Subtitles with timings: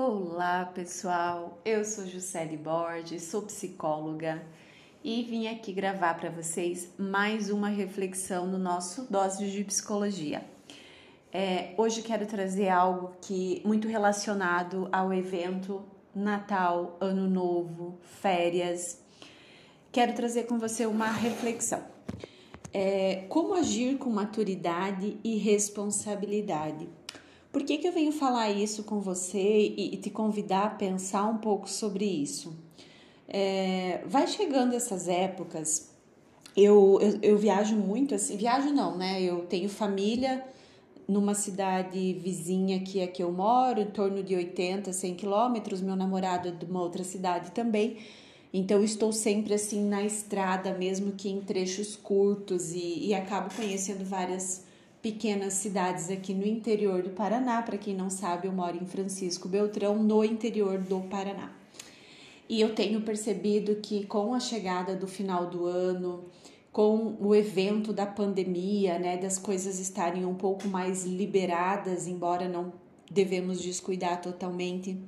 [0.00, 1.60] Olá, pessoal.
[1.64, 4.40] Eu sou Juscelie Borges, sou psicóloga
[5.02, 10.44] e vim aqui gravar para vocês mais uma reflexão no nosso Dose de Psicologia.
[11.32, 15.82] É, hoje quero trazer algo que muito relacionado ao evento
[16.14, 19.00] Natal, Ano Novo, férias.
[19.90, 21.82] Quero trazer com você uma reflexão.
[22.72, 26.88] É, como agir com maturidade e responsabilidade?
[27.52, 31.26] Por que, que eu venho falar isso com você e, e te convidar a pensar
[31.26, 32.54] um pouco sobre isso?
[33.26, 35.90] É, vai chegando essas épocas,
[36.56, 39.22] eu, eu, eu viajo muito assim, viajo não, né?
[39.22, 40.44] Eu tenho família
[41.06, 45.96] numa cidade vizinha que é que eu moro, em torno de 80, 100 quilômetros, meu
[45.96, 47.98] namorado é de uma outra cidade também.
[48.52, 54.04] Então estou sempre assim na estrada, mesmo que em trechos curtos e, e acabo conhecendo
[54.04, 54.64] várias
[55.02, 57.62] pequenas cidades aqui no interior do Paraná.
[57.62, 61.52] Para quem não sabe, eu moro em Francisco Beltrão, no interior do Paraná.
[62.48, 66.24] E eu tenho percebido que com a chegada do final do ano,
[66.72, 72.72] com o evento da pandemia, né, das coisas estarem um pouco mais liberadas, embora não
[73.10, 74.98] devemos descuidar totalmente,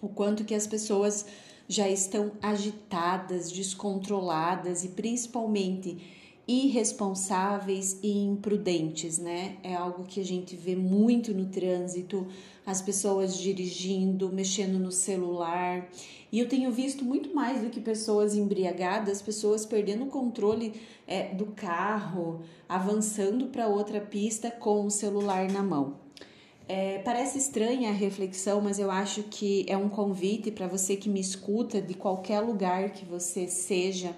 [0.00, 1.26] o quanto que as pessoas
[1.68, 9.56] já estão agitadas, descontroladas e principalmente irresponsáveis e imprudentes, né?
[9.62, 12.26] É algo que a gente vê muito no trânsito,
[12.66, 15.88] as pessoas dirigindo, mexendo no celular.
[16.32, 20.72] E eu tenho visto muito mais do que pessoas embriagadas, pessoas perdendo o controle
[21.06, 26.00] é, do carro, avançando para outra pista com o celular na mão.
[26.68, 31.08] É, parece estranha a reflexão, mas eu acho que é um convite para você que
[31.08, 34.14] me escuta de qualquer lugar que você seja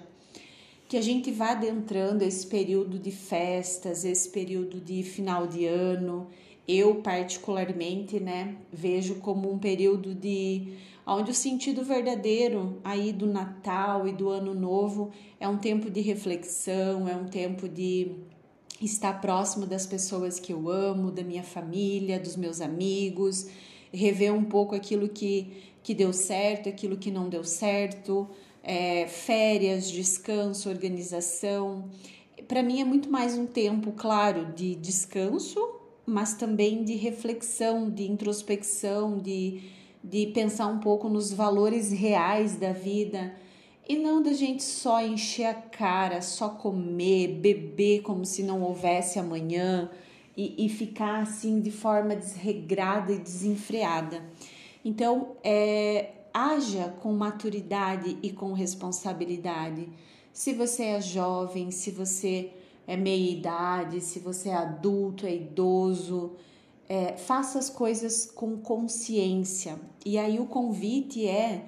[0.95, 6.27] que a gente vá adentrando esse período de festas, esse período de final de ano.
[6.65, 14.07] Eu particularmente, né, vejo como um período de onde o sentido verdadeiro aí do Natal
[14.07, 18.11] e do Ano Novo é um tempo de reflexão, é um tempo de
[18.81, 23.49] estar próximo das pessoas que eu amo, da minha família, dos meus amigos,
[23.91, 28.27] rever um pouco aquilo que, que deu certo, aquilo que não deu certo,
[28.63, 31.87] é, férias, descanso, organização.
[32.47, 35.59] Para mim é muito mais um tempo, claro, de descanso,
[36.03, 39.61] mas também de reflexão, de introspecção, de,
[40.03, 43.35] de pensar um pouco nos valores reais da vida
[43.87, 49.19] e não da gente só encher a cara, só comer, beber como se não houvesse
[49.19, 49.91] amanhã
[50.35, 54.23] e, e ficar assim de forma desregrada e desenfreada.
[54.85, 59.89] Então, é, haja com maturidade e com responsabilidade.
[60.31, 62.51] Se você é jovem, se você
[62.85, 66.33] é meia idade, se você é adulto, é idoso,
[66.87, 69.79] é, faça as coisas com consciência.
[70.05, 71.65] E aí o convite é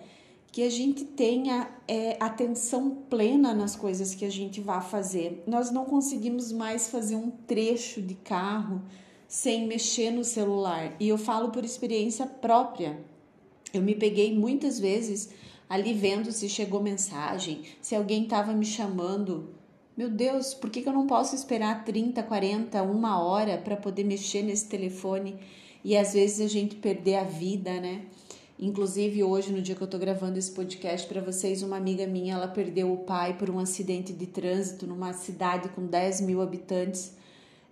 [0.52, 5.44] que a gente tenha é, atenção plena nas coisas que a gente vai fazer.
[5.48, 8.82] Nós não conseguimos mais fazer um trecho de carro
[9.28, 10.96] sem mexer no celular.
[11.00, 12.98] E eu falo por experiência própria.
[13.74, 15.30] Eu me peguei muitas vezes
[15.70, 19.50] ali vendo se chegou mensagem, se alguém estava me chamando.
[19.96, 24.04] Meu Deus, por que, que eu não posso esperar 30, 40, uma hora para poder
[24.04, 25.36] mexer nesse telefone
[25.84, 28.06] e às vezes a gente perder a vida, né?
[28.60, 32.34] Inclusive, hoje, no dia que eu tô gravando esse podcast para vocês, uma amiga minha
[32.34, 37.16] ela perdeu o pai por um acidente de trânsito numa cidade com 10 mil habitantes.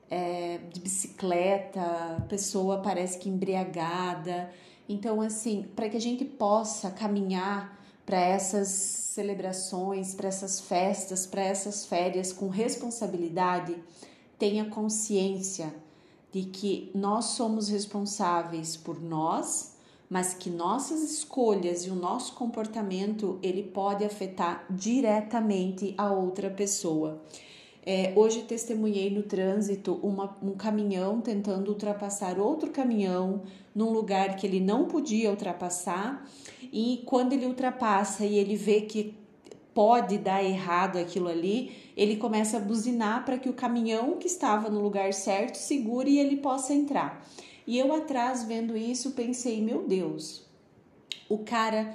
[0.09, 4.51] É, de bicicleta, pessoa parece que embriagada.
[4.88, 11.41] Então, assim, para que a gente possa caminhar para essas celebrações, para essas festas, para
[11.41, 13.75] essas férias com responsabilidade,
[14.38, 15.73] tenha consciência
[16.31, 19.75] de que nós somos responsáveis por nós,
[20.09, 27.22] mas que nossas escolhas e o nosso comportamento ele pode afetar diretamente a outra pessoa.
[27.85, 33.44] É, hoje testemunhei no trânsito uma, um caminhão tentando ultrapassar outro caminhão
[33.75, 36.28] num lugar que ele não podia ultrapassar,
[36.72, 39.14] e quando ele ultrapassa e ele vê que
[39.73, 44.70] pode dar errado aquilo ali, ele começa a buzinar para que o caminhão que estava
[44.70, 47.23] no lugar certo segure e ele possa entrar.
[47.67, 50.46] E eu atrás vendo isso pensei, meu Deus,
[51.28, 51.93] o cara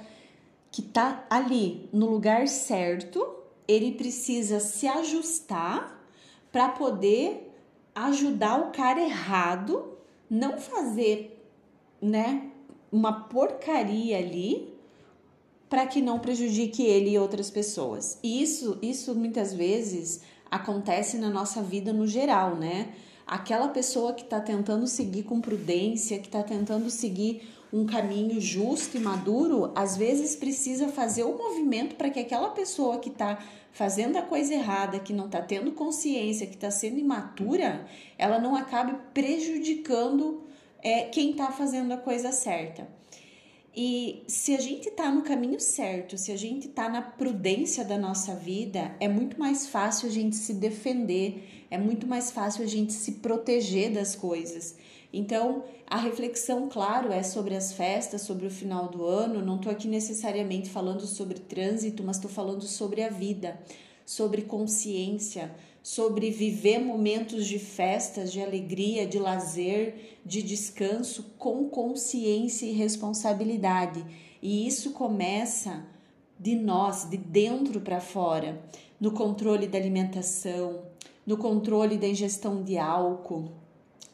[0.71, 5.99] que tá ali no lugar certo, ele precisa se ajustar
[6.51, 7.51] para poder
[7.93, 9.97] ajudar o cara errado,
[10.29, 11.41] não fazer,
[12.01, 12.49] né,
[12.91, 14.73] uma porcaria ali
[15.69, 18.19] para que não prejudique ele e outras pessoas.
[18.21, 22.93] Isso, isso muitas vezes acontece na nossa vida no geral, né?
[23.31, 28.97] aquela pessoa que está tentando seguir com prudência, que está tentando seguir um caminho justo
[28.97, 33.39] e maduro, às vezes precisa fazer o um movimento para que aquela pessoa que está
[33.71, 37.85] fazendo a coisa errada, que não está tendo consciência, que está sendo imatura,
[38.17, 40.43] ela não acabe prejudicando
[40.83, 42.87] é, quem está fazendo a coisa certa.
[43.73, 47.97] E se a gente está no caminho certo, se a gente está na prudência da
[47.97, 52.67] nossa vida, é muito mais fácil a gente se defender, é muito mais fácil a
[52.67, 54.75] gente se proteger das coisas.
[55.13, 59.43] Então, a reflexão, claro, é sobre as festas, sobre o final do ano.
[59.45, 63.59] Não estou aqui necessariamente falando sobre trânsito, mas estou falando sobre a vida,
[64.05, 65.53] sobre consciência,
[65.83, 74.05] sobre viver momentos de festas, de alegria, de lazer, de descanso com consciência e responsabilidade.
[74.41, 75.85] E isso começa
[76.39, 78.61] de nós, de dentro para fora,
[78.99, 80.83] no controle da alimentação,
[81.25, 83.51] no controle da ingestão de álcool,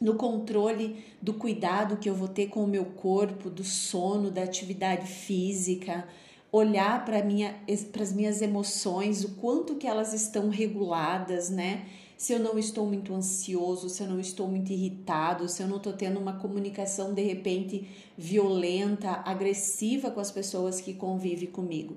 [0.00, 4.42] no controle do cuidado que eu vou ter com o meu corpo, do sono, da
[4.42, 6.06] atividade física,
[6.52, 11.86] olhar para minha, as minhas emoções, o quanto que elas estão reguladas, né?
[12.18, 15.76] Se eu não estou muito ansioso, se eu não estou muito irritado, se eu não
[15.76, 21.96] estou tendo uma comunicação de repente violenta, agressiva com as pessoas que convivem comigo.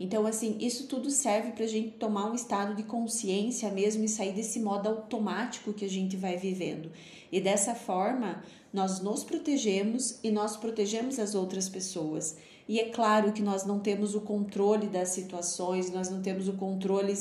[0.00, 4.08] Então, assim, isso tudo serve para a gente tomar um estado de consciência mesmo e
[4.08, 6.90] sair desse modo automático que a gente vai vivendo.
[7.30, 8.42] E dessa forma,
[8.72, 12.36] nós nos protegemos e nós protegemos as outras pessoas.
[12.68, 16.54] E é claro que nós não temos o controle das situações, nós não temos o
[16.54, 17.14] controle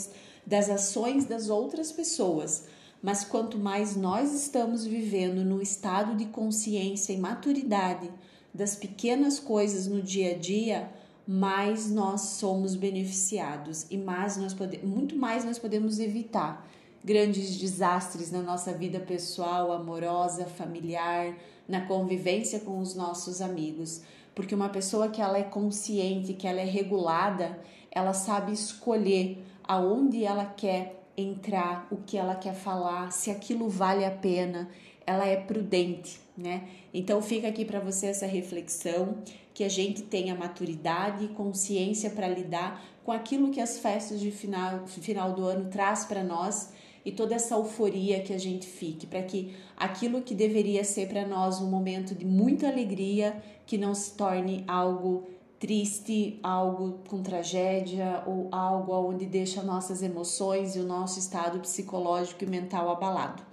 [0.49, 2.65] das ações das outras pessoas.
[3.03, 8.09] Mas quanto mais nós estamos vivendo no estado de consciência e maturidade
[8.51, 10.89] das pequenas coisas no dia a dia,
[11.25, 16.67] mais nós somos beneficiados e mais nós podemos, muito mais nós podemos evitar
[17.05, 21.37] grandes desastres na nossa vida pessoal, amorosa, familiar,
[21.67, 24.01] na convivência com os nossos amigos.
[24.33, 27.59] Porque uma pessoa que ela é consciente, que ela é regulada,
[27.91, 34.03] ela sabe escolher aonde ela quer entrar, o que ela quer falar, se aquilo vale
[34.03, 34.67] a pena,
[35.05, 36.67] ela é prudente, né?
[36.91, 39.19] Então fica aqui para você essa reflexão
[39.53, 44.31] que a gente tenha maturidade e consciência para lidar com aquilo que as festas de
[44.31, 46.73] final, final do ano traz para nós
[47.05, 51.27] e toda essa euforia que a gente fique, para que aquilo que deveria ser para
[51.27, 55.27] nós um momento de muita alegria, que não se torne algo
[55.59, 62.43] triste, algo com tragédia ou algo onde deixa nossas emoções e o nosso estado psicológico
[62.43, 63.43] e mental abalado.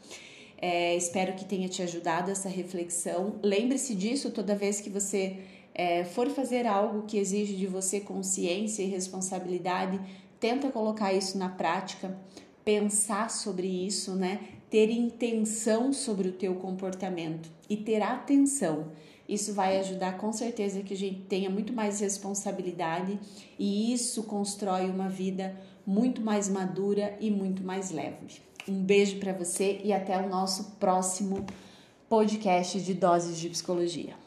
[0.57, 3.35] É, espero que tenha te ajudado essa reflexão.
[3.43, 5.39] Lembre-se disso toda vez que você
[5.75, 10.01] é, for fazer algo que exige de você consciência e responsabilidade,
[10.41, 12.17] tenta colocar isso na prática,
[12.65, 14.41] pensar sobre isso, né?
[14.71, 18.91] Ter intenção sobre o teu comportamento e ter atenção.
[19.29, 23.19] Isso vai ajudar com certeza que a gente tenha muito mais responsabilidade
[23.59, 25.57] e isso constrói uma vida
[25.87, 28.41] muito mais madura e muito mais leve.
[28.69, 31.45] Um beijo para você e até o nosso próximo
[32.09, 34.26] podcast de Doses de Psicologia.